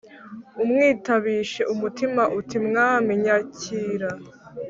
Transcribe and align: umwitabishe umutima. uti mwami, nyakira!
umwitabishe 0.63 1.61
umutima. 1.73 2.23
uti 2.39 2.57
mwami, 2.67 3.11
nyakira! 3.23 4.09